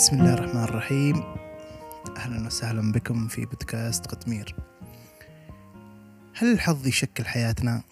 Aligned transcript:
بسم 0.00 0.20
الله 0.20 0.34
الرحمن 0.34 0.64
الرحيم 0.64 1.22
أهلا 2.16 2.46
وسهلا 2.46 2.92
بكم 2.92 3.28
في 3.28 3.44
بودكاست 3.44 4.06
قطمير 4.06 4.54
هل 6.34 6.52
الحظ 6.52 6.86
يشكل 6.86 7.24
حياتنا؟ 7.24 7.82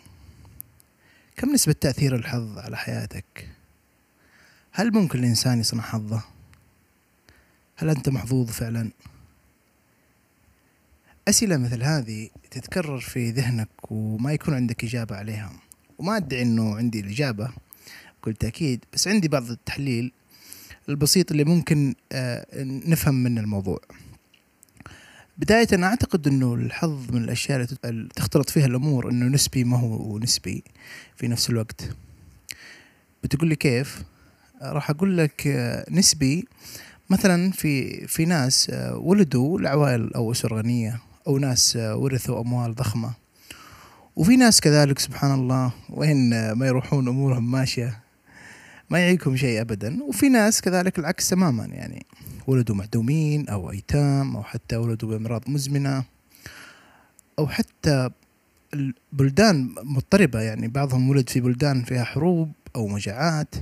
كم 1.37 1.53
نسبة 1.53 1.73
تأثير 1.73 2.15
الحظ 2.17 2.59
على 2.59 2.77
حياتك؟ 2.77 3.49
هل 4.73 4.93
ممكن 4.93 5.19
الإنسان 5.19 5.61
يصنع 5.61 5.83
حظه؟ 5.83 6.23
هل 7.77 7.89
أنت 7.89 8.09
محظوظ 8.09 8.51
فعلا؟ 8.51 8.91
أسئلة 11.29 11.57
مثل 11.57 11.83
هذه 11.83 12.29
تتكرر 12.51 13.01
في 13.01 13.31
ذهنك 13.31 13.69
وما 13.91 14.33
يكون 14.33 14.55
عندك 14.55 14.85
إجابة 14.85 15.17
عليها 15.17 15.53
وما 15.99 16.17
أدعي 16.17 16.43
أنه 16.43 16.77
عندي 16.77 17.01
الإجابة 17.01 17.51
بكل 18.21 18.35
تأكيد 18.35 18.85
بس 18.93 19.09
عندي 19.09 19.29
بعض 19.29 19.51
التحليل 19.51 20.13
البسيط 20.89 21.31
اللي 21.31 21.45
ممكن 21.45 21.95
آه، 22.13 22.47
نفهم 22.63 23.15
من 23.15 23.39
الموضوع. 23.39 23.81
بداية 25.39 25.69
أنا 25.73 25.87
أعتقد 25.87 26.27
أنه 26.27 26.55
الحظ 26.55 27.11
من 27.11 27.25
الأشياء 27.25 27.67
اللي 27.85 28.09
تختلط 28.17 28.51
فيها 28.51 28.67
الأمور 28.67 29.11
أنه 29.11 29.27
نسبي 29.27 29.65
ما 29.65 29.79
هو 29.79 30.19
نسبي 30.19 30.65
في 31.17 31.29
نفس 31.29 31.51
الوقت. 31.51 31.91
بتقول 33.25 33.49
لي 33.49 33.57
كيف؟ 33.57 34.03
راح 34.63 34.91
أقول 34.91 35.19
لك 35.19 35.47
آه، 35.47 35.87
نسبي 35.91 36.49
مثلا 37.11 37.51
في 37.51 38.07
في 38.07 38.25
ناس 38.25 38.71
آه، 38.71 38.97
ولدوا 38.97 39.61
لعوائل 39.61 40.15
أو 40.15 40.33
أسر 40.33 40.55
غنية 40.55 41.01
أو 41.27 41.39
ناس 41.39 41.77
ورثوا 41.77 42.41
أموال 42.41 42.75
ضخمة. 42.75 43.15
وفي 44.17 44.37
ناس 44.37 44.61
كذلك 44.61 44.99
سبحان 44.99 45.35
الله 45.35 45.73
وين 45.91 46.53
ما 46.53 46.67
يروحون 46.67 47.09
أمورهم 47.09 47.51
ماشية. 47.51 48.08
ما 48.91 48.99
يعيكم 48.99 49.37
شيء 49.37 49.61
ابدا. 49.61 50.03
وفي 50.03 50.29
ناس 50.29 50.61
كذلك 50.61 50.99
العكس 50.99 51.29
تماما 51.29 51.65
يعني 51.65 52.07
ولدوا 52.47 52.77
معدومين 52.77 53.49
أو 53.49 53.71
أيتام 53.71 54.37
أو 54.37 54.43
حتى 54.43 54.77
ولدوا 54.77 55.09
بأمراض 55.09 55.51
مزمنة 55.51 56.05
أو 57.39 57.47
حتى 57.47 58.11
البلدان 58.75 59.75
مضطربة 59.83 60.41
يعني 60.41 60.69
بعضهم 60.69 61.11
ولد 61.11 61.29
في 61.29 61.41
بلدان 61.41 61.83
فيها 61.83 62.05
حروب 62.05 62.53
أو 62.77 62.89
مجاعات. 62.89 63.55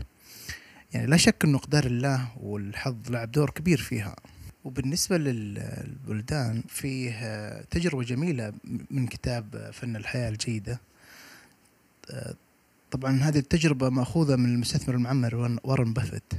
يعني 0.92 1.06
لا 1.06 1.16
شك 1.16 1.44
إنه 1.44 1.58
قدر 1.58 1.86
الله 1.86 2.28
والحظ 2.40 3.10
لعب 3.10 3.32
دور 3.32 3.50
كبير 3.50 3.78
فيها. 3.78 4.16
وبالنسبة 4.64 5.18
للبلدان 5.18 6.62
فيه 6.68 7.60
تجربة 7.70 8.02
جميلة 8.02 8.52
من 8.90 9.06
كتاب 9.06 9.70
فن 9.72 9.96
الحياة 9.96 10.28
الجيدة 10.28 10.80
طبعا 12.90 13.16
هذه 13.16 13.38
التجربة 13.38 13.88
مأخوذة 13.88 14.36
من 14.36 14.54
المستثمر 14.54 14.94
المعمر 14.94 15.58
وارن 15.64 15.92
بافيت. 15.92 16.32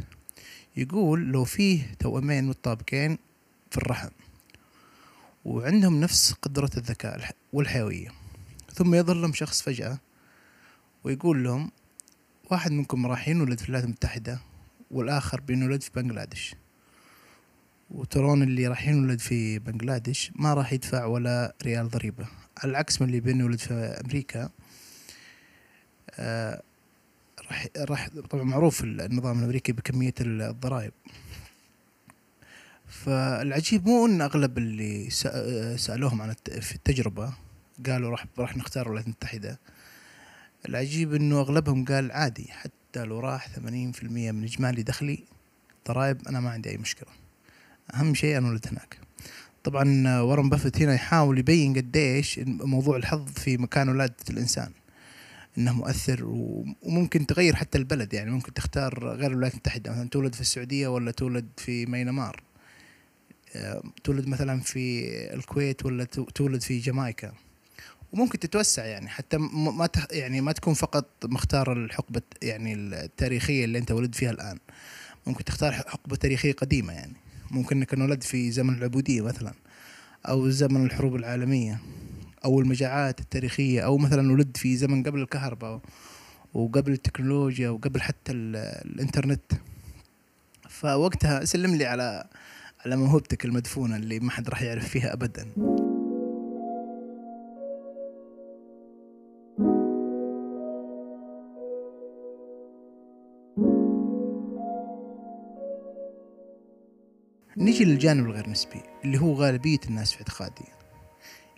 يقول 0.78 1.32
لو 1.32 1.44
فيه 1.44 1.94
توأمين 2.00 2.44
متطابقين 2.44 3.18
في 3.72 3.78
الرحم 3.78 4.10
وعندهم 5.46 6.00
نفس 6.00 6.34
قدرة 6.34 6.70
الذكاء 6.78 7.32
والحيوية 7.54 8.10
ثم 8.74 8.96
يظهر 8.96 9.16
لهم 9.16 9.34
شخص 9.34 9.62
فجأة 9.62 9.98
ويقول 11.04 11.44
لهم 11.44 11.72
واحد 12.52 12.72
منكم 12.72 13.06
راح 13.06 13.28
ينولد 13.28 13.60
في 13.60 13.66
الولايات 13.66 13.86
المتحدة 13.86 14.40
والآخر 14.92 15.42
بينولد 15.42 15.84
في 15.84 15.90
بنغلاديش. 15.96 16.56
وترون 17.92 18.44
اللي 18.44 18.68
راح 18.68 18.88
ينولد 18.88 19.20
في 19.20 19.60
بنغلاديش 19.60 20.32
ما 20.36 20.54
راح 20.54 20.74
يدفع 20.74 21.06
ولا 21.06 21.54
ريال 21.64 21.90
ضريبة 21.90 22.28
على 22.58 22.72
العكس 22.72 23.02
من 23.02 23.08
اللي 23.08 23.20
بينولد 23.20 23.60
في 23.60 23.74
أمريكا 23.74 24.50
راح 26.20 27.68
راح 27.78 28.10
طبعا 28.30 28.44
معروف 28.44 28.84
النظام 28.84 29.40
الأمريكي 29.40 29.72
بكمية 29.72 30.14
الضرائب. 30.22 30.94
فالعجيب 32.88 33.88
مو 33.88 34.06
إن 34.06 34.22
أغلب 34.22 34.58
اللي 34.58 35.10
سألوهم 35.78 36.22
عن 36.22 36.36
في 36.62 36.76
التجربة 36.76 37.34
قالوا 37.86 38.12
راح 38.12 38.26
راح 38.40 38.58
نختار 38.58 38.86
الولايات 38.86 39.06
المتحده 39.06 39.60
العجيب 40.70 41.14
إنه 41.14 41.40
أغلبهم 41.40 41.86
قال 41.86 42.12
عادي 42.12 42.48
حتى 42.52 43.04
لو 43.04 43.20
راح 43.20 43.48
80% 43.56 43.60
من 44.04 44.44
إجمالي 44.44 44.84
دخلي 44.84 45.24
ضرائب 45.88 46.28
أنا 46.28 46.40
ما 46.40 46.50
عندي 46.50 46.70
أي 46.70 46.78
مشكلة. 46.78 47.10
أهم 47.94 48.14
شيء 48.14 48.38
أنا 48.38 48.48
ولدت 48.48 48.68
هناك. 48.68 49.00
طبعا 49.64 50.20
ورن 50.22 50.50
بافت 50.50 50.82
هنا 50.82 50.94
يحاول 50.94 51.40
يبين 51.40 51.74
قديش 51.74 52.40
موضوع 52.46 52.98
الحظ 52.98 53.32
في 53.32 53.58
مكان 53.58 53.90
ولادة 53.90 54.16
الإنسان. 54.30 54.72
إنه 55.58 55.74
مؤثر 55.74 56.24
وممكن 56.84 57.28
تغير 57.28 57.56
حتى 57.56 57.78
البلد 57.78 58.14
يعني. 58.14 58.32
ممكن 58.32 58.54
تختار 58.54 59.16
غير 59.16 59.32
الولايات 59.32 59.54
المتحدة 59.54 59.92
مثلا 59.92 60.10
تولد 60.10 60.36
في 60.36 60.42
السعودية 60.42 60.88
ولا 60.88 61.12
تولد 61.12 61.48
في 61.58 61.86
مينمار. 61.86 62.44
آه، 63.56 63.84
تولد 64.04 64.28
مثلا 64.28 64.60
في 64.60 65.10
الكويت 65.34 65.86
ولا 65.86 66.04
تولد 66.36 66.62
في 66.62 66.78
جامايكا. 66.78 67.34
وممكن 68.14 68.40
تتوسع 68.40 68.86
يعني 68.86 69.10
حتى 69.10 69.38
ما 69.38 69.90
يعني 70.12 70.42
ما 70.42 70.52
تكون 70.52 70.74
فقط 70.74 71.06
مختار 71.26 71.74
الحقبة 71.74 72.22
يعني 72.42 72.74
التاريخية 72.74 73.66
اللي 73.66 73.78
أنت 73.78 73.92
ولد 73.92 74.16
فيها 74.16 74.32
الآن. 74.32 74.58
ممكن 75.28 75.44
تختار 75.44 75.72
حقبة 75.72 76.16
تاريخية 76.16 76.54
قديمة 76.54 76.94
يعني. 76.94 77.14
ممكن 77.52 77.78
إنك 77.78 77.94
انولد 77.94 78.24
في 78.24 78.52
زمن 78.52 78.74
العبودية 78.74 79.22
مثلا 79.22 79.54
أو 80.26 80.50
زمن 80.50 80.86
الحروب 80.86 81.16
العالمية. 81.16 81.80
أو 82.48 82.60
المجاعات 82.60 83.20
التاريخية 83.20 83.82
أو 83.82 83.98
مثلا 83.98 84.32
ولد 84.32 84.58
في 84.58 84.78
زمن 84.78 85.04
قبل 85.04 85.22
الكهرباء 85.22 85.82
وقبل 86.54 86.92
التكنولوجيا 86.92 87.70
وقبل 87.70 88.02
حتى 88.02 88.32
الإنترنت. 88.32 89.52
فوقتها 90.70 91.46
سلم 91.46 91.76
لي 91.76 91.86
على 91.86 92.28
على 92.86 92.96
موهبتك 92.96 93.46
المدفونة 93.46 93.96
اللي 93.96 94.20
ما 94.20 94.32
حد 94.32 94.50
راح 94.50 94.62
يعرف 94.62 94.90
فيها 94.90 95.14
ابدا. 95.14 95.48
نيجي 107.58 107.86
للجانب 107.86 108.26
الغير 108.26 108.50
نسبي 108.50 108.82
اللي 109.06 109.18
هو 109.22 109.34
غالبية 109.34 109.80
الناس 109.88 110.14
في 110.14 110.20
اعتقادي. 110.20 110.66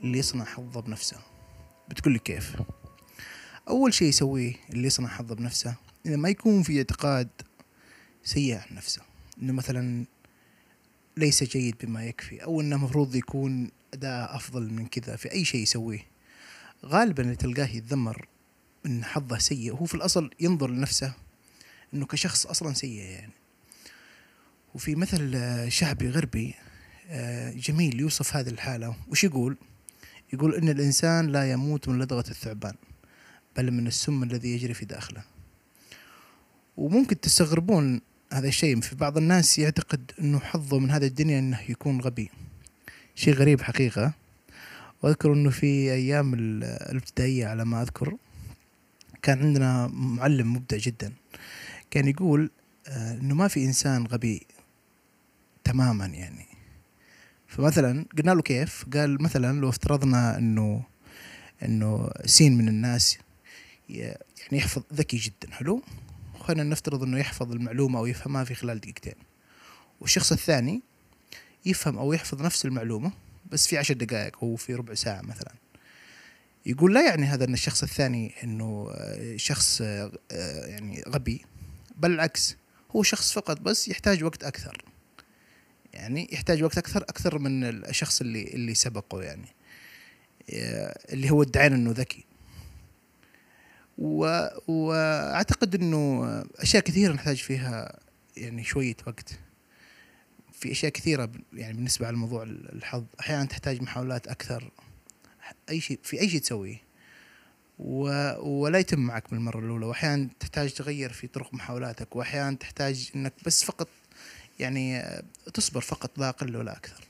اللي 0.04 0.18
يصنع 0.18 0.46
حظه 0.46 0.82
بنفسه. 0.82 1.18
بتقول 1.90 2.14
لي 2.14 2.20
كيف؟ 2.20 2.56
أول 3.68 3.94
شيء 3.94 4.08
يسويه 4.08 4.56
اللي 4.70 4.88
يصنع 4.88 5.08
حظه 5.08 5.36
بنفسه 5.36 5.76
إذا 6.06 6.16
ما 6.16 6.30
يكون 6.30 6.64
في 6.64 6.78
اعتقاد 6.78 7.30
سيء 8.24 8.56
عن 8.56 8.76
نفسه. 8.76 9.02
إنه 9.42 9.54
مثلا 9.54 10.06
ليس 11.18 11.44
جيد 11.44 11.76
بما 11.84 12.06
يكفي 12.06 12.44
أو 12.44 12.62
إنه 12.62 12.78
مفروض 12.78 13.16
يكون 13.16 13.72
أداء 13.94 14.36
أفضل 14.36 14.74
من 14.74 14.88
كذا 14.88 15.16
في 15.16 15.32
أي 15.32 15.46
شيء 15.46 15.62
يسويه. 15.62 16.06
غالبا 16.86 17.24
اللي 17.24 17.36
تلقاه 17.36 17.68
يتذمر 17.68 18.28
إن 18.86 19.04
حظه 19.04 19.38
سيء 19.38 19.74
وهو 19.74 19.86
في 19.86 19.96
الأصل 19.96 20.30
ينظر 20.40 20.70
لنفسه 20.70 21.14
إنه 21.94 22.06
كشخص 22.06 22.46
أصلا 22.46 22.74
سيء 22.74 23.02
يعني. 23.02 23.34
وفي 24.76 24.96
مثل 24.96 25.38
شعبي 25.72 26.10
غربي 26.10 26.56
آه، 27.12 27.52
جميل 27.52 28.00
يوصف 28.00 28.36
هذه 28.36 28.50
الحالة. 28.50 28.96
وش 29.08 29.24
يقول؟ 29.24 29.58
يقول 30.34 30.56
إن 30.56 30.70
الإنسان 30.70 31.28
لا 31.28 31.52
يموت 31.52 31.90
من 31.90 32.00
لدغة 32.00 32.24
الثعبان 32.30 32.74
بل 33.58 33.72
من 33.72 33.88
السم 33.88 34.24
الذي 34.24 34.54
يجري 34.54 34.74
في 34.74 34.86
داخله. 34.86 35.24
وممكن 36.78 37.20
تستغربون 37.20 38.02
هذا 38.34 38.48
الشيء 38.48 38.82
في 38.82 38.96
بعض 38.96 39.18
الناس 39.18 39.60
يعتقد 39.60 40.12
أنه 40.20 40.40
حظه 40.40 40.80
من 40.80 40.92
هذه 40.92 41.08
الدنيا 41.08 41.40
أنه 41.40 41.60
يكون 41.70 42.02
غبي. 42.02 42.30
شيء 43.16 43.34
غريب 43.34 43.62
حقيقة. 43.62 44.14
وأذكر 45.02 45.34
أنه 45.34 45.50
في 45.50 45.94
أيام 45.94 46.34
الابتدائية 46.34 47.48
على 47.48 47.66
ما 47.66 47.82
أذكر 47.82 48.18
كان 49.22 49.40
عندنا 49.40 49.88
معلم 49.88 50.54
مبدع 50.54 50.78
جدا. 50.78 51.14
كان 51.92 52.08
يقول 52.08 52.52
آه، 52.88 53.14
أنه 53.14 53.36
ما 53.36 53.48
في 53.48 53.66
إنسان 53.66 54.06
غبي 54.06 54.48
تماما 55.64 56.06
يعني. 56.06 56.49
فمثلا 57.50 58.06
قلنا 58.18 58.32
له 58.32 58.42
كيف؟ 58.42 58.86
قال 58.94 59.22
مثلا 59.22 59.60
لو 59.60 59.70
افترضنا 59.70 60.38
إنه 60.38 60.84
إنه 61.64 62.10
سين 62.26 62.58
من 62.58 62.68
الناس 62.68 63.18
يعني 63.90 64.18
يحفظ 64.52 64.84
ذكي 64.94 65.18
جدا 65.18 65.52
حلو؟ 65.52 65.84
خلينا 66.40 66.64
نفترض 66.64 67.04
إنه 67.04 67.20
يحفظ 67.20 67.52
المعلومة 67.52 68.00
أو 68.00 68.06
يفهمها 68.06 68.44
في 68.44 68.56
خلال 68.56 68.80
دقيقتين. 68.80 69.14
والشخص 70.00 70.32
الثاني 70.32 70.82
يفهم 71.66 71.98
أو 71.98 72.14
يحفظ 72.14 72.42
نفس 72.42 72.66
المعلومة 72.66 73.12
بس 73.52 73.68
في 73.68 73.78
عشر 73.78 73.94
دقائق 73.94 74.38
أو 74.44 74.56
في 74.56 74.76
ربع 74.76 74.94
ساعة 74.94 75.22
مثلا. 75.22 75.54
يقول 76.66 76.94
لا 76.94 77.06
يعني 77.08 77.26
هذا 77.26 77.46
إن 77.46 77.54
الشخص 77.54 77.84
الثاني 77.84 78.34
إنه 78.44 78.90
شخص 79.36 79.82
يعني 80.32 81.04
غبي 81.08 81.46
بل 81.98 82.12
العكس 82.12 82.56
هو 82.96 83.04
شخص 83.04 83.32
فقط 83.34 83.62
بس 83.62 83.88
يحتاج 83.88 84.24
وقت 84.24 84.44
أكثر. 84.44 84.89
يعني 86.00 86.28
يحتاج 86.32 86.64
وقت 86.64 86.78
أكثر 86.78 87.02
أكثر 87.02 87.40
من 87.40 87.64
الشخص 87.64 88.22
اللي 88.22 88.44
اللي 88.44 88.74
سبقه 88.74 89.22
يعني. 89.24 89.48
اللي 91.10 91.30
هو 91.32 91.44
ادعينا 91.44 91.76
إنه 91.76 91.92
ذكي. 91.92 92.26
و... 93.98 94.48
وأعتقد 94.68 95.76
إنه 95.76 96.26
أشياء 96.56 96.84
كثيرة 96.84 97.14
نحتاج 97.14 97.38
فيها 97.38 98.00
يعني 98.38 98.64
شوية 98.64 98.96
وقت. 99.08 99.40
في 100.54 100.72
أشياء 100.72 100.92
كثيرة 100.92 101.32
يعني 101.54 101.74
بالنسبة 101.74 102.08
على 102.08 102.18
موضوع 102.18 102.44
ال- 102.44 102.76
الحظ. 102.76 103.04
أحيانا 103.20 103.46
تحتاج 103.46 103.82
محاولات 103.82 104.28
أكثر. 104.28 104.72
أي 105.70 105.82
شيء 105.82 106.00
في 106.04 106.20
أي 106.22 106.30
شيء 106.30 106.42
تسويه. 106.42 106.82
و... 107.80 108.02
ولا 108.40 108.80
يتم 108.80 109.00
معك 109.00 109.32
بالمرة 109.32 109.60
الأولى. 109.60 109.86
واحيانا 109.86 110.30
تحتاج 110.40 110.74
تغير 110.74 111.14
في 111.14 111.28
طرق 111.28 111.54
محاولاتك. 111.54 112.16
واحيانا 112.16 112.56
تحتاج 112.56 113.10
إنك 113.16 113.34
بس 113.46 113.64
فقط 113.64 113.88
يعني 114.60 115.04
تصبر 115.54 115.82
فقط 115.82 116.20
لا 116.20 116.30
أقل 116.30 116.56
ولا 116.56 116.78
أكثر. 116.78 117.04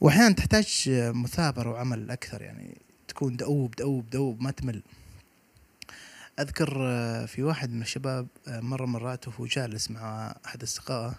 واحيانا 0.00 0.34
تحتاج 0.34 0.84
مثابرة 1.14 1.70
وعمل 1.70 2.10
أكثر 2.10 2.42
يعني 2.42 2.76
تكون 3.08 3.36
دؤوب 3.36 3.74
دؤوب 3.74 4.10
دؤوب 4.10 4.42
ما 4.42 4.50
تمل. 4.50 4.82
أذكر 6.38 6.76
آه، 6.80 7.26
في 7.26 7.42
واحد 7.42 7.70
من 7.70 7.82
الشباب 7.82 8.26
مرة 8.46 8.86
مرات 8.86 9.28
وهو 9.28 9.46
جالس 9.46 9.90
مع 9.90 10.36
أحد 10.46 10.62
أصدقائه 10.62 11.14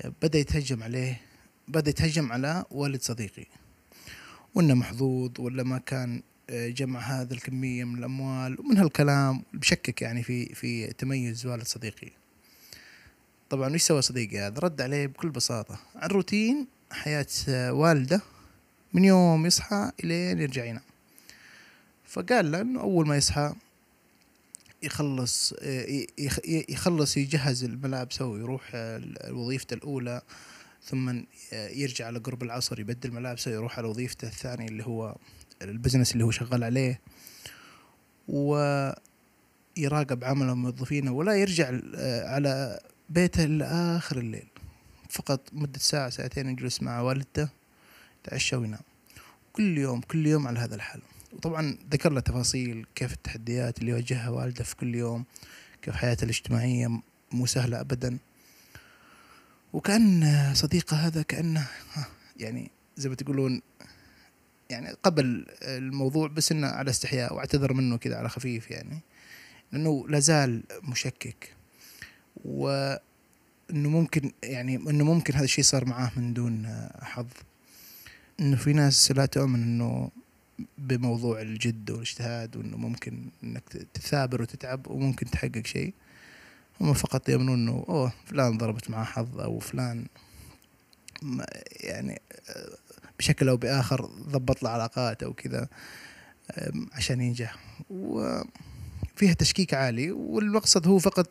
آه، 0.00 0.12
بدأ 0.22 0.38
يتهجم 0.38 0.82
عليه 0.82 1.20
بدأ 1.68 1.90
يتهجم 1.90 2.32
على 2.32 2.64
والد 2.70 3.02
صديقي. 3.02 3.46
وإنه 4.54 4.74
محظوظ 4.74 5.30
ولا 5.38 5.62
ما 5.62 5.78
كان 5.78 6.22
جمع 6.50 7.00
هذا 7.00 7.34
الكمية 7.34 7.84
من 7.84 7.98
الأموال 7.98 8.60
ومن 8.60 8.76
هالكلام 8.76 9.42
بشكك 9.54 10.02
يعني 10.02 10.22
في 10.22 10.54
في 10.54 10.92
تميز 10.92 11.46
والد 11.46 11.66
صديقي. 11.66 12.10
طبعا 13.50 13.74
إيش 13.74 13.82
سوى 13.82 14.02
صديقي 14.02 14.38
هذا؟ 14.38 14.58
رد 14.60 14.80
عليه 14.80 15.06
بكل 15.06 15.30
بساطة. 15.30 15.78
عن 15.96 16.08
روتين 16.08 16.66
حياة 16.92 17.26
آه، 17.48 17.72
والده 17.72 18.20
من 18.92 19.04
يوم 19.04 19.46
يصحى 19.46 19.90
إلين 20.04 20.38
يرجع 20.38 20.64
ينام. 20.64 20.82
فقال 22.08 22.52
له 22.52 22.60
إنه 22.60 22.80
أول 22.80 23.06
ما 23.08 23.16
يصحى 23.16 23.54
يخلص 24.82 25.52
يخ- 26.18 26.44
يخلص 26.68 27.16
يجهز 27.16 27.64
الملابس 27.64 28.22
ويروح 28.22 28.70
وظيفته 29.30 29.74
الأولى 29.74 30.22
ثم 30.84 31.22
يرجع 31.52 32.06
على 32.06 32.18
قرب 32.18 32.42
العصر 32.42 32.80
يبدل 32.80 33.10
ملابسه 33.12 33.50
يروح 33.50 33.78
على 33.78 33.88
وظيفته 33.88 34.28
الثانية 34.28 34.68
اللي 34.68 34.86
هو 34.86 35.16
البزنس 35.62 36.12
اللي 36.12 36.24
هو 36.24 36.30
شغال 36.30 36.64
عليه 36.64 37.00
ويراقب 38.28 40.24
عمل 40.24 40.54
موظفينه 40.54 41.12
ولا 41.12 41.34
يرجع 41.34 41.66
على 42.28 42.80
بيته 43.08 43.44
إلا 43.44 43.96
آخر 43.96 44.18
الليل. 44.18 44.46
فقط 45.10 45.40
مدة 45.52 45.78
ساعة 45.78 46.10
ساعتين 46.10 46.48
يجلس 46.48 46.82
مع 46.82 47.00
والدته 47.00 47.48
يتعشى 48.24 48.56
وينام. 48.56 48.80
كل 49.52 49.78
يوم 49.78 50.00
كل 50.00 50.26
يوم 50.26 50.48
على 50.48 50.58
هذا 50.58 50.74
الحال. 50.74 51.00
وطبعا 51.32 51.78
ذكر 51.90 52.12
له 52.12 52.20
تفاصيل 52.20 52.86
كيف 52.94 53.12
التحديات 53.12 53.78
اللي 53.78 53.90
يواجهها 53.90 54.28
والده 54.28 54.64
في 54.64 54.76
كل 54.76 54.94
يوم 54.94 55.24
كيف 55.82 55.94
حياته 55.94 56.24
الاجتماعية 56.24 57.00
مو 57.32 57.46
سهلة 57.46 57.80
أبدا. 57.80 58.18
وكأن 59.72 60.50
صديقه 60.54 60.96
هذا 60.96 61.22
كأنه 61.22 61.68
يعني 62.36 62.70
زي 62.96 63.08
ما 63.08 63.14
تقولون 63.14 63.62
يعني 64.70 64.90
قبل 65.02 65.46
الموضوع 65.62 66.28
بس 66.28 66.52
إنه 66.52 66.66
على 66.66 66.90
استحياء 66.90 67.34
واعتذر 67.34 67.72
منه 67.72 67.96
كذا 67.96 68.16
على 68.16 68.28
خفيف 68.28 68.70
يعني. 68.70 69.00
لأنه 69.72 70.08
لازال 70.08 70.62
مشكك. 70.82 71.57
وإنه 72.44 73.88
ممكن 73.88 74.32
يعني 74.42 74.76
إنه 74.76 75.04
ممكن 75.04 75.34
هذا 75.34 75.44
الشيء 75.44 75.64
صار 75.64 75.84
معاه 75.84 76.12
من 76.16 76.34
دون 76.34 76.88
حظ. 77.00 77.26
إنه 78.40 78.56
في 78.56 78.72
ناس 78.72 79.12
لا 79.12 79.26
تؤمن 79.26 79.62
إنه 79.62 80.10
بموضوع 80.78 81.42
الجد 81.42 81.90
والاجتهاد 81.90 82.56
وإنه 82.56 82.76
ممكن 82.76 83.30
إنك 83.44 83.62
تثابر 83.94 84.42
وتتعب 84.42 84.86
وممكن 84.86 85.30
تحقق 85.30 85.66
شيء. 85.66 85.94
هم 86.80 86.92
فقط 86.92 87.28
يؤمنون 87.28 87.58
إنه 87.58 87.84
أوه 87.88 88.12
فلان 88.26 88.58
ضربت 88.58 88.90
معاه 88.90 89.04
حظ 89.04 89.40
أو 89.40 89.58
فلان 89.58 90.06
يعني 91.80 92.20
بشكل 93.18 93.48
أو 93.48 93.56
بآخر 93.56 94.04
ضبط 94.06 94.62
له 94.62 94.70
علاقات 94.70 95.22
أو 95.22 95.32
كذا 95.32 95.68
عشان 96.92 97.20
ينجح. 97.20 97.56
وفيها 97.90 99.32
تشكيك 99.38 99.74
عالي 99.74 100.10
والمقصد 100.10 100.86
هو 100.88 100.98
فقط 100.98 101.30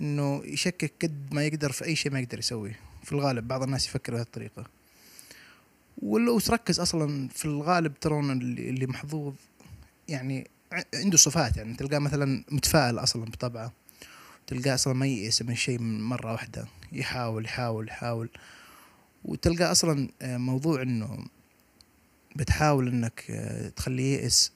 إنه 0.00 0.42
يشكك 0.44 0.92
قد 1.02 1.34
ما 1.34 1.44
يقدر 1.46 1.72
في 1.72 1.84
أي 1.84 1.96
شيء 1.96 2.12
ما 2.12 2.20
يقدر 2.20 2.38
يسويه. 2.38 2.78
في 3.04 3.12
الغالب 3.12 3.48
بعض 3.48 3.62
الناس 3.62 3.86
يفكر 3.86 4.12
بهذه 4.12 4.22
الطريقة. 4.22 4.66
ولو 6.02 6.40
تركز 6.40 6.80
أصلا 6.80 7.28
في 7.28 7.44
الغالب 7.44 7.94
ترون 8.00 8.30
اللي 8.32 8.86
محظوظ 8.86 9.34
يعني 10.08 10.50
عنده 10.94 11.16
صفات 11.16 11.56
يعني 11.56 11.74
تلقاه 11.74 11.98
مثلا 11.98 12.44
متفائل 12.50 12.98
أصلا 12.98 13.24
بطبعه. 13.24 13.72
تلقاه 14.46 14.74
أصلا 14.74 14.92
ما 14.92 15.06
ييأس 15.06 15.42
من 15.42 15.54
شيء 15.54 15.78
من 15.78 16.02
مرة 16.02 16.32
واحدة. 16.32 16.66
يحاول 16.92 17.44
يحاول 17.44 17.88
يحاول. 17.88 18.28
وتلقى 19.24 19.72
أصلا 19.72 20.08
آه، 20.22 20.36
موضوع 20.36 20.82
إنه 20.82 21.24
بتحاول 22.36 22.88
إنك 22.88 23.24
آه، 23.30 23.68
تخليه 23.68 24.18
ييأس. 24.18 24.52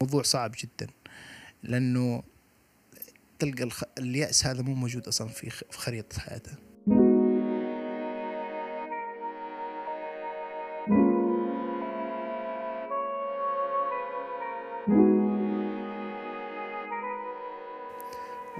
موضوع 0.00 0.22
صعب 0.22 0.54
جدا. 0.58 0.92
لأنه 1.62 2.22
تلقى 3.38 3.62
الخ... 3.62 3.82
اليأس 3.98 4.46
هذا 4.46 4.62
مو 4.62 4.74
موجود 4.74 5.08
أصلا 5.08 5.28
في 5.28 5.50
خ- 5.50 5.62
في 5.70 5.78
خريطة 5.78 6.20
حياته. 6.20 6.52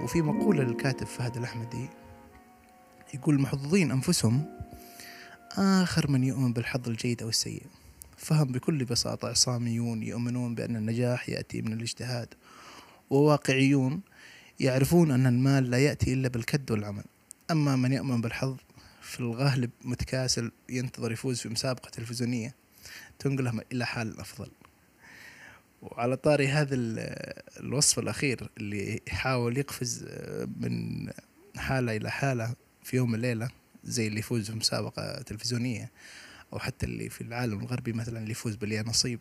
وفي 0.03 0.21
مقولة 0.21 0.63
للكاتب 0.63 1.07
فهد 1.07 1.37
الأحمدي 1.37 1.89
يقول 3.13 3.35
المحظوظين 3.35 3.91
أنفسهم 3.91 4.45
آخر 5.57 6.11
من 6.11 6.23
يؤمن 6.23 6.53
بالحظ 6.53 6.89
الجيد 6.89 7.21
أو 7.21 7.29
السيء. 7.29 7.63
فهم 8.17 8.47
بكل 8.47 8.85
بساطة 8.85 9.27
عصاميون 9.29 10.03
يؤمنون 10.03 10.55
بأن 10.55 10.75
النجاح 10.75 11.29
يأتي 11.29 11.61
من 11.61 11.73
الاجتهاد 11.73 12.33
وواقعيون 13.09 14.01
يعرفون 14.59 15.11
أن 15.11 15.27
المال 15.27 15.69
لا 15.71 15.77
يأتي 15.77 16.13
إلا 16.13 16.27
بالكد 16.27 16.71
والعمل. 16.71 17.03
أما 17.51 17.75
من 17.75 17.93
يؤمن 17.93 18.21
بالحظ 18.21 18.57
في 19.01 19.19
الغالب 19.19 19.69
متكاسل 19.85 20.51
ينتظر 20.69 21.11
يفوز 21.11 21.39
في 21.39 21.49
مسابقة 21.49 21.89
تلفزيونية 21.89 22.55
تنقله 23.19 23.61
إلى 23.71 23.85
حال 23.85 24.19
أفضل. 24.19 24.51
وعلى 25.81 26.15
طاري 26.17 26.47
هذا 26.47 26.75
ال- 26.75 26.99
الوصف 27.59 27.99
الأخير 27.99 28.49
اللي 28.57 29.01
يحاول 29.07 29.57
يقفز 29.57 30.05
من 30.59 31.07
حالة 31.57 31.95
إلى 31.95 32.11
حالة 32.11 32.55
في 32.83 32.95
يوم 32.97 33.13
وليلة 33.13 33.49
زي 33.83 34.07
اللي 34.07 34.19
يفوز 34.19 34.51
في 34.51 34.57
مسابقة 34.57 35.21
تلفزيونية 35.21 35.91
أو 36.53 36.59
حتى 36.59 36.85
اللي 36.85 37.09
في 37.09 37.21
العالم 37.21 37.59
الغربي 37.59 37.93
مثلا 37.93 38.19
اللي 38.19 38.31
يفوز 38.31 38.55
باليا 38.55 38.83
نصيب. 38.83 39.19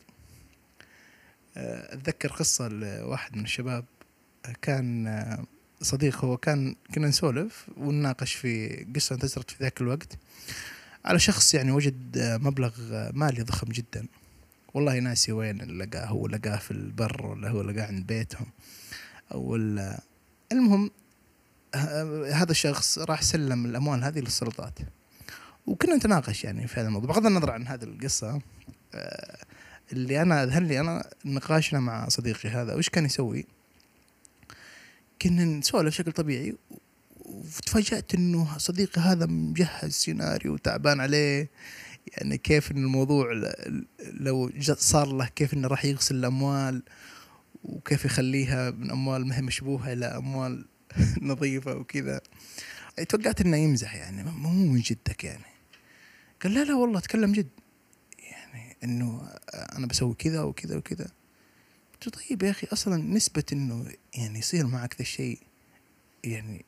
آه، 1.56 1.94
أتذكر 1.94 2.28
قصة 2.32 2.68
لواحد 2.68 3.36
من 3.36 3.44
الشباب 3.44 3.84
آه، 3.84 3.95
كان 4.62 5.44
صديق 5.82 6.24
هو 6.24 6.36
كان 6.36 6.76
كنا 6.94 7.08
نسولف 7.08 7.66
ونناقش 7.76 8.34
في 8.34 8.84
قصة 8.94 9.14
انتشرت 9.14 9.50
في 9.50 9.56
ذاك 9.60 9.80
الوقت. 9.80 10.18
على 11.04 11.18
شخص 11.18 11.54
يعني 11.54 11.72
وجد 11.72 12.18
مبلغ 12.42 12.72
مالي 13.12 13.42
ضخم 13.42 13.66
جدا. 13.68 14.06
والله 14.74 14.98
ناسي 14.98 15.32
وين 15.32 15.78
لقاه. 15.78 16.06
هو 16.06 16.26
لقاه 16.26 16.56
في 16.56 16.70
البر 16.70 17.26
ولا 17.26 17.48
هو 17.48 17.62
لقاه 17.62 17.86
عند 17.86 18.06
بيتهم 18.06 18.46
أو 19.32 19.56
ال- 19.56 19.98
المهم 20.52 20.90
هذا 22.32 22.50
الشخص 22.50 22.98
راح 22.98 23.22
سلم 23.22 23.66
الأموال 23.66 24.04
هذه 24.04 24.18
للسلطات. 24.18 24.78
وكنا 25.66 25.96
نتناقش 25.96 26.44
يعني 26.44 26.66
في 26.66 26.80
هذا 26.80 26.88
الموضوع. 26.88 27.10
بغض 27.10 27.26
النظر 27.26 27.50
عن 27.50 27.66
هذه 27.66 27.84
القصة 27.84 28.40
آه، 28.94 29.38
اللي 29.92 30.22
أنا 30.22 30.42
أذهل 30.42 30.62
لي 30.62 30.80
أنا 30.80 31.10
نقاشنا 31.24 31.80
مع 31.80 32.08
صديقي 32.08 32.48
هذا 32.48 32.74
وش 32.74 32.88
كان 32.88 33.04
يسوي؟ 33.04 33.46
كنا 35.22 35.44
نسولف 35.44 35.88
بشكل 35.88 36.12
طبيعي. 36.12 36.56
وتفاجأت 37.24 38.14
إنه 38.14 38.58
صديقي 38.58 39.00
هذا 39.00 39.26
مجهز 39.26 39.90
سيناريو 39.90 40.52
وتعبان 40.54 41.00
عليه. 41.00 41.50
يعني 42.12 42.38
كيف 42.38 42.70
إن 42.70 42.76
الموضوع 42.76 43.26
لو 43.98 44.50
صار 44.62 45.06
له 45.06 45.28
كيف 45.36 45.54
إنه 45.54 45.68
راح 45.68 45.84
يغسل 45.84 46.14
الأموال. 46.14 46.82
وكيف 47.64 48.04
يخليها 48.04 48.70
من 48.70 48.90
أموال 48.90 49.26
ما 49.26 49.36
هي 49.38 49.42
مشبوهة 49.42 49.92
إلى 49.92 50.06
أموال 50.06 50.64
نظيفة 51.22 51.74
وكذا. 51.74 52.20
توقعت 53.08 53.40
إنه 53.40 53.56
يمزح 53.56 53.94
يعني 53.94 54.24
مو 54.24 54.50
من 54.50 54.80
جدك 54.80 55.24
يعني. 55.24 55.44
قال 56.42 56.54
لا 56.54 56.64
لا 56.64 56.74
والله 56.74 56.98
أتكلم 56.98 57.32
جد. 57.32 57.48
يعني 58.18 58.76
إنه 58.84 59.28
أنا 59.54 59.86
بسوي 59.86 60.14
كذا 60.14 60.42
وكذا 60.42 60.76
وكذا. 60.76 61.06
قلت 62.04 62.18
طيب 62.28 62.42
يا 62.42 62.50
أخي 62.50 62.66
أصلا 62.72 62.96
نسبة 62.96 63.44
إنه 63.52 63.92
يعني 64.14 64.38
يصير 64.38 64.66
معك 64.66 64.94
ذا 64.94 65.00
الشيء 65.00 65.38
يعني 66.24 66.64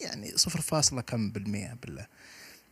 يعني 0.00 0.36
صفر 0.36 0.60
فاصلة 0.60 1.00
كم 1.00 1.30
بالمئة 1.30 1.74
بالله 1.74 2.06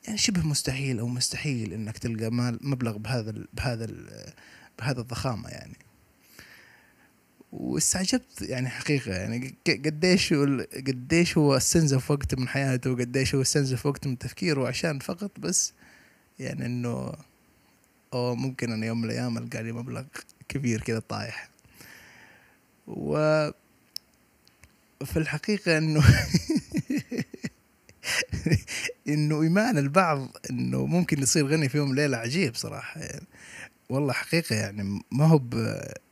يعني 0.04 0.18
شبه 0.18 0.46
مستحيل 0.46 0.98
أو 0.98 1.08
مستحيل 1.08 1.72
إنك 1.72 1.98
تلقى 1.98 2.30
مال 2.30 2.58
مبلغ 2.62 2.96
بهذا 2.96 3.30
ال 3.30 3.48
بهذا 3.52 3.84
ال 3.84 4.32
بهذا 4.78 5.00
الضخامة 5.00 5.48
يعني. 5.48 5.76
واستعجبت 7.52 8.42
يعني 8.42 8.68
حقيقة 8.68 9.12
يعني 9.12 9.54
قديش 9.68 10.34
قديش 10.74 11.38
هو 11.38 11.56
استنزف 11.56 12.10
وقت 12.10 12.34
من 12.34 12.48
حياته 12.48 12.90
وقديش 12.90 13.34
هو 13.34 13.42
استنزف 13.42 13.86
وقت 13.86 14.06
من 14.06 14.18
تفكيره 14.18 14.68
عشان 14.68 14.98
فقط 14.98 15.40
بس 15.40 15.72
يعني 16.38 16.66
إنه 16.66 17.12
أو 18.14 18.34
ممكن 18.34 18.72
ان 18.72 18.84
يوم 18.84 19.00
من 19.00 19.04
الأيام 19.04 19.38
ألقى 19.38 19.62
لي 19.62 19.72
مبلغ 19.72 20.04
كبير 20.48 20.80
كذا 20.80 20.98
طايح. 20.98 21.51
و 22.86 23.16
في 25.04 25.16
الحقيقة 25.16 25.78
إنه 25.78 26.04
إنه 29.08 29.42
إيمان 29.42 29.78
البعض 29.78 30.28
إنه 30.50 30.86
ممكن 30.86 31.22
يصير 31.22 31.46
غني 31.46 31.68
في 31.68 31.78
يوم 31.78 31.94
ليلة 31.94 32.16
عجيب 32.16 32.54
صراحة 32.54 33.00
يعني. 33.00 33.26
والله 33.88 34.12
حقيقة 34.12 34.56
يعني 34.56 35.02
ما 35.12 35.26
هو 35.26 35.40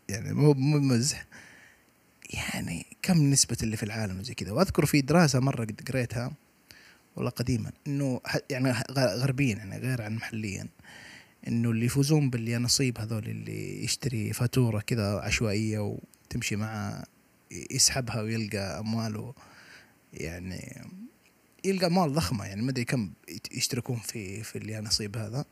يعني 0.08 0.34
ما 0.34 0.42
هو 0.42 0.54
مزح 0.54 1.26
يعني 2.30 2.86
كم 3.02 3.30
نسبة 3.30 3.56
اللي 3.62 3.76
في 3.76 3.82
العالم 3.82 4.22
زي 4.22 4.34
كذا؟ 4.34 4.52
وأذكر 4.52 4.86
في 4.86 5.00
دراسة 5.00 5.40
مرة 5.40 5.64
قد 5.64 5.80
قريتها 5.88 6.32
والله 7.16 7.30
قديما 7.30 7.72
إنه 7.86 8.20
يعني 8.50 8.74
غربيا 8.98 9.56
يعني 9.56 9.78
غير 9.78 10.02
عن 10.02 10.14
محليا. 10.14 10.66
إنه 11.48 11.70
اللي 11.70 11.86
يفوزون 11.86 12.30
باليانصيب 12.30 12.98
هذول 12.98 13.28
اللي 13.28 13.84
يشتري 13.84 14.32
فاتورة 14.32 14.80
كذا 14.80 15.20
عشوائية 15.20 15.78
وتمشي 15.78 16.56
مع 16.56 17.04
يسحبها 17.70 18.22
ويلقى 18.22 18.78
أمواله 18.78 19.34
يعني 20.12 20.86
يلقى 21.64 21.86
أموال 21.86 22.12
ضخمة 22.12 22.44
يعني 22.44 22.62
ما 22.62 22.70
أدري 22.70 22.84
كم 22.84 23.12
يشتركون 23.52 23.96
في 23.96 24.42
في 24.42 24.58
اليانصيب 24.58 25.16
هذا. 25.16 25.44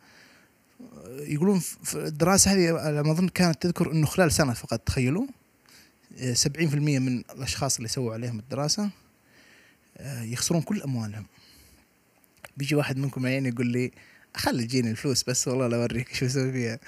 يقولون 1.08 1.58
في 1.58 1.94
الدراسة 1.94 2.52
هذه 2.52 2.72
على 2.72 3.02
ما 3.02 3.12
أظن 3.12 3.28
كانت 3.28 3.62
تذكر 3.62 3.92
أنه 3.92 4.06
خلال 4.06 4.32
سنة 4.32 4.52
فقط 4.52 4.80
تخيلوا. 4.80 5.26
سبعين 6.32 6.68
في 6.68 6.74
المية 6.74 6.98
من 6.98 7.18
الأشخاص 7.18 7.76
اللي 7.76 7.88
سووا 7.88 8.14
عليهم 8.14 8.38
الدراسة 8.38 8.90
آه، 9.96 10.22
يخسرون 10.22 10.62
كل 10.62 10.82
أموالهم. 10.82 11.26
بيجي 12.56 12.74
واحد 12.74 12.96
منكم 12.96 13.26
عين 13.26 13.46
يقول 13.46 13.66
لي 13.66 13.90
خلي 14.38 14.64
تجيني 14.64 14.90
الفلوس 14.90 15.22
بس 15.22 15.48
والله 15.48 15.66
لا 15.66 15.76
أوريك 15.76 16.14
شو 16.14 16.26
أسوي 16.26 16.52
فيها 16.52 16.78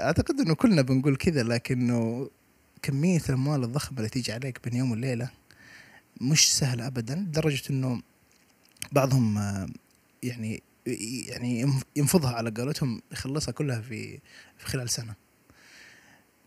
أعتقد 0.00 0.40
أنه 0.40 0.54
كلنا 0.54 0.82
بنقول 0.82 1.16
كذا 1.16 1.42
لكنه 1.42 2.30
كمية 2.82 3.22
الأموال 3.28 3.64
الضخمة 3.64 3.98
اللي 3.98 4.08
تيجي 4.08 4.32
عليك 4.32 4.64
بين 4.64 4.76
يوم 4.76 4.90
وليلة 4.90 5.30
مش 6.20 6.56
سهلة 6.58 6.86
أبدا 6.86 7.14
لدرجة 7.14 7.62
أنه 7.70 8.02
بعضهم 8.92 9.38
آه، 9.38 9.68
يعني 10.22 10.62
يعني 11.28 11.72
ينفضها 11.96 12.30
على 12.30 12.50
قولتهم 12.50 13.02
يخلصها 13.12 13.52
كلها 13.52 13.80
في 13.80 14.18
في 14.58 14.66
خلال 14.66 14.90
سنة. 14.90 15.14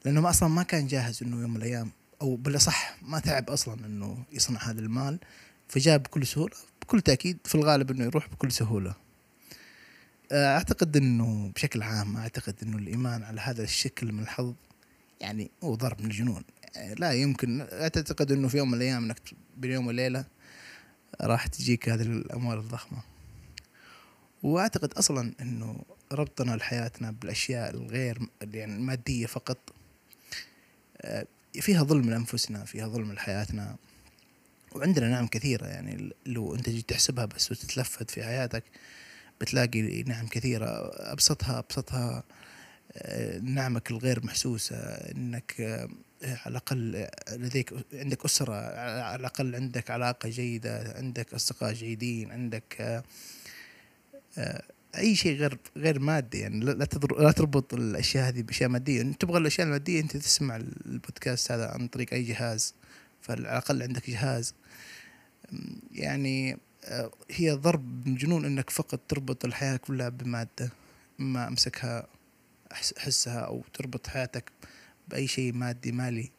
لأنه 0.06 0.30
أصلا 0.30 0.50
ما 0.50 0.64
كان 0.64 0.88
جاهز 0.88 1.24
إنه 1.24 1.42
يوم 1.42 1.50
من 1.50 1.58
الأيام 1.58 1.92
أو 2.22 2.36
بالأصح 2.36 2.98
ما 3.02 3.20
تعب 3.20 3.50
أصلا 3.50 3.86
إنه 3.86 4.24
يصنع 4.32 4.64
هذا 4.64 4.80
المال 4.80 5.20
فجاء 5.68 5.98
بكل 5.98 6.28
سهولة 6.28 6.56
بكل 6.82 7.02
تأكيد 7.02 7.38
في 7.46 7.56
الغالب 7.56 7.92
إنه 7.92 8.04
يروح 8.04 8.30
بكل 8.30 8.52
سهولة. 8.52 9.09
أعتقد 10.32 10.98
إنه 10.98 11.52
بشكل 11.56 11.82
عام 11.82 12.18
أعتقد 12.18 12.56
إنه 12.64 12.78
الإيمان 12.78 13.24
على 13.24 13.42
هذا 13.42 13.64
الشكل 13.64 14.12
من 14.12 14.24
الحظ 14.24 14.54
يعني 15.22 15.52
هو 15.64 15.76
ضرب 15.76 16.02
من 16.02 16.06
الجنون 16.06 16.44
يعني 16.76 16.96
لا 16.96 17.12
يمكن. 17.12 17.58
لا 17.58 17.88
تعتقد 17.88 18.32
إنه 18.32 18.48
في 18.48 18.58
يوم 18.58 18.68
من 18.72 18.78
الأيام 18.78 19.04
إنك 19.04 19.20
بين 19.58 19.72
يوم 19.72 19.88
وليلة 19.88 20.26
راح 21.22 21.48
تجيك 21.48 21.90
هذه 21.90 22.02
الأموال 22.02 22.58
الضخمة. 22.58 23.00
وأعتقد 24.44 24.94
أصلا 24.94 25.34
إنه 25.42 25.82
ربطنا 26.12 26.56
لحياتنا 26.56 27.12
بالأشياء 27.12 27.70
الغير 27.70 28.20
يعني 28.54 28.76
المادية 28.76 29.26
فقط. 29.26 29.58
آه، 31.02 31.26
فيها 31.54 31.84
ظلم 31.84 32.10
لأنفسنا 32.10 32.66
فيها 32.66 32.88
ظلم 32.88 33.14
لحياتنا. 33.14 33.76
وعندنا 34.72 35.10
نعم 35.10 35.28
كثيرة 35.28 35.68
يعني 35.68 36.14
لو 36.26 36.56
أنت 36.56 36.70
جيت 36.70 36.90
تحسبها 36.90 37.26
بس 37.26 37.52
وتتلفت 37.52 38.12
في 38.12 38.24
حياتك 38.24 38.64
بتلاقي 39.42 40.04
نعم 40.04 40.28
كثيرة. 40.28 40.92
أبسطها 40.94 41.60
أبسطها 41.60 42.24
آه، 42.94 43.40
نعمك 43.40 43.92
الغير 43.92 44.26
محسوسة 44.26 44.78
إنك 44.78 45.62
آه، 45.62 45.90
على 46.24 46.52
الأقل 46.52 47.08
لديك 47.32 47.74
عندك 47.94 48.26
أسرة 48.26 48.54
على 49.02 49.20
الأقل 49.20 49.56
عندك 49.56 49.92
علاقة 49.92 50.30
جيدة 50.30 50.94
عندك 50.98 51.34
أصدقاء 51.34 51.74
جيدين 51.74 52.32
عندك 52.32 53.04
آه، 54.38 54.64
أي 54.98 55.16
شيء 55.16 55.38
غير 55.38 55.58
غير 55.78 56.00
مادي. 56.00 56.40
يعني 56.40 56.66
لا 56.66 56.72
لا 57.20 57.32
تربط 57.32 57.74
الأشياء 57.74 58.28
هذه 58.30 58.42
بأشياء 58.42 58.70
مادية. 58.70 59.02
انت 59.02 59.22
تبغى 59.22 59.38
الأشياء 59.38 59.68
المادية 59.68 60.02
أنت 60.02 60.18
تسمع 60.18 60.56
البودكاست 60.56 61.52
هذا 61.52 61.68
عن 61.68 61.88
طريق 61.88 62.14
أي 62.14 62.24
جهاز 62.24 62.74
فعلى 63.22 63.40
الأقل 63.42 63.84
عندك 63.84 64.10
جهاز. 64.10 64.54
يعني 65.92 66.58
هي 67.32 67.52
ضرب 67.52 68.08
من 68.08 68.16
جنون 68.16 68.46
إنك 68.46 68.70
فقط 68.70 69.00
تربط 69.08 69.46
الحياة 69.46 69.78
كلها 69.78 70.10
بمادة 70.10 70.70
اما 71.20 71.48
أمسكها 71.48 72.08
احسها 72.72 73.40
أو 73.40 73.64
تربط 73.74 74.08
حياتك 74.08 74.52
بأي 75.08 75.28
شيء 75.28 75.54
مادي 75.54 75.92
مالي. 75.92 76.32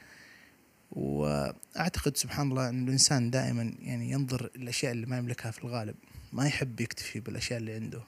وأعتقد 0.92 2.16
سبحان 2.16 2.50
الله 2.50 2.69
إن 2.69 2.85
الإنسان 2.85 3.30
دائما 3.30 3.75
يعني 3.83 4.11
ينظر 4.11 4.50
الاشياء 4.57 4.92
اللي 4.92 5.07
ما 5.07 5.19
يملكها 5.19 5.50
في 5.50 5.64
الغالب 5.64 5.95
ما 6.33 6.47
يحب 6.47 6.80
يكتفي 6.80 7.21
بالأشياء 7.21 7.59
اللي 7.59 7.75
عنده. 7.75 8.02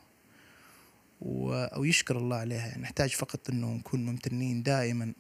و... 1.21 1.53
أو 1.53 1.85
يشكر 1.85 2.19
الله 2.19 2.37
عليها 2.37 2.67
يعني 2.67 2.83
نحتاج 2.83 3.11
فقط 3.11 3.51
إنه 3.51 3.75
نكون 3.75 4.07
ممتنين 4.07 4.63
دائما. 4.63 5.13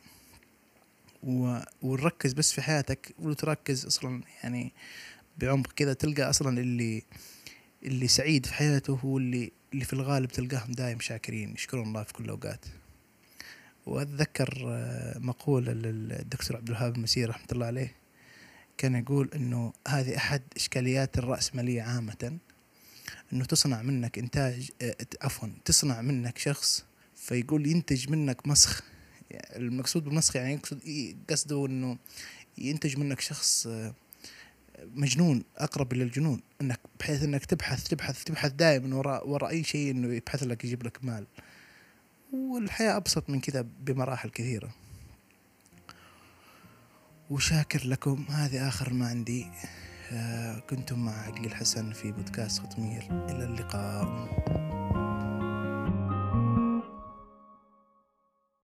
و... 1.22 1.58
ونركز 1.82 2.32
بس 2.32 2.52
في 2.52 2.62
حياتك 2.62 3.14
وتركز 3.18 3.86
أصلا 3.86 4.22
يعني 4.42 4.72
بعمق 5.38 5.72
كذا 5.72 5.92
تلقى 5.92 6.30
أصلا 6.30 6.60
اللي 6.60 7.02
اللي 7.82 8.08
سعيد 8.08 8.46
في 8.46 8.54
حياته 8.54 8.98
هو 9.04 9.18
اللي 9.18 9.52
اللي 9.72 9.84
في 9.84 9.92
الغالب 9.92 10.28
تلقاهم 10.28 10.72
دائم 10.72 11.00
شاكرين 11.00 11.54
يشكرون 11.54 11.88
الله 11.88 12.02
في 12.02 12.12
كل 12.12 12.24
الاوقات 12.24 12.66
وأتذكر 13.86 14.64
آه، 14.66 15.18
مقولة 15.18 15.72
للدكتور 15.72 16.56
عبد 16.56 16.68
الوهاب 16.68 16.96
المسير 16.96 17.28
رحمة 17.28 17.46
الله 17.52 17.66
عليه 17.66 17.94
كان 18.78 18.94
يقول 18.94 19.30
إنه 19.34 19.72
هذه 19.88 20.16
أحد 20.16 20.42
إشكاليات 20.56 21.18
الرأسمالية 21.18 21.82
عامة 21.82 22.38
إنه 23.32 23.44
تصنع 23.44 23.82
منك 23.82 24.18
إنتاج 24.18 24.70
آه، 24.82 24.96
عفوا 25.22 25.48
تصنع 25.64 26.00
منك 26.00 26.38
شخص 26.38 26.84
فيقول 27.16 27.66
ينتج 27.66 28.10
منك 28.10 28.46
مسخ. 28.46 28.82
المقصود 29.56 30.04
بالمسخ 30.04 30.36
يعني 30.36 30.54
يقصد 30.54 30.80
قصده 31.30 31.66
إنه 31.66 31.98
ينتج 32.58 32.98
منك 32.98 33.20
شخص 33.20 33.66
آه، 33.66 33.94
مجنون 34.94 35.44
أقرب 35.56 35.92
إلى 35.92 36.02
الجنون. 36.02 36.42
إنك 36.60 36.80
بحيث 37.00 37.22
إنك 37.22 37.44
تبحث 37.44 37.88
تبحث 37.88 38.24
تبحث 38.24 38.52
دائما 38.52 38.96
وراء 38.96 39.28
وراء 39.28 39.50
أي 39.50 39.64
شيء 39.64 39.90
إنه 39.90 40.14
يبحث 40.14 40.42
لك 40.42 40.64
يجيب 40.64 40.82
لك 40.82 41.04
مال. 41.04 41.26
والحياة 42.32 42.96
أبسط 42.96 43.30
من 43.30 43.40
كذا 43.40 43.66
بمراحل 43.80 44.30
كثيرة. 44.30 44.74
وشاكر 47.30 47.86
لكم. 47.86 48.24
هذه 48.28 48.68
آخر 48.68 48.92
ما 48.92 49.06
عندي. 49.08 49.46
كنتم 50.70 51.04
مع 51.04 51.12
عقيل 51.12 51.54
حسن 51.54 51.92
في 51.92 52.12
بودكاست 52.12 52.60
خطمير. 52.60 53.02
إلى 53.10 53.44
اللقاء. 53.44 54.71